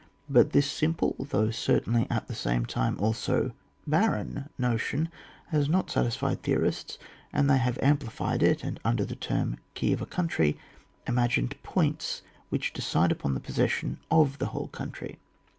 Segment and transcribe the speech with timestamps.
[0.27, 3.51] But this simple, though certainly at the same time also,
[3.85, 5.09] barren notion
[5.49, 6.97] has not satisfied theorists,
[7.31, 10.57] and they have amplified it, and under the term key of a country
[11.05, 15.19] imagined points which decide upon the possession of the whole country.